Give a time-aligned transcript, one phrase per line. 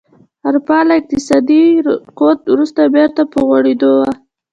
[0.47, 4.11] اروپا له اقتصادي رکود وروسته بېرته په غوړېدو وه